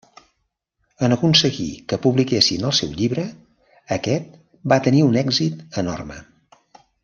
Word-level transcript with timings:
En 1.07 1.13
aconseguir 1.15 1.67
que 1.91 1.99
publiquessin 2.05 2.65
el 2.69 2.73
seu 2.79 2.95
llibre, 3.01 3.27
aquest 3.99 4.35
va 4.75 4.81
tenir 4.89 5.05
un 5.11 5.21
èxit 5.25 5.65
enorme. 5.85 6.19